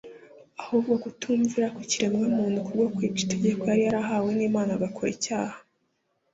ahubwo 0.61 0.93
kutumvira 1.03 1.65
kw’ikiremwa-muntu 1.73 2.57
kubwo 2.65 2.85
kwica 2.95 3.19
itegeko 3.25 3.61
yari 3.71 3.81
yarahawe 3.87 4.29
n’Imana 4.37 4.71
agakora 4.77 5.09
icyaha 5.15 5.57